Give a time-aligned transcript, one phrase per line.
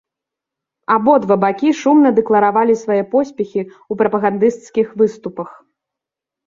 [0.95, 5.49] Абодва бакі шумна дэкларавалі свае поспехі ў прапагандысцкіх выступах.